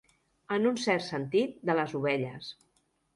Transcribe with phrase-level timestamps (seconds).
[0.55, 2.49] En un cert sentit, de les ovelles.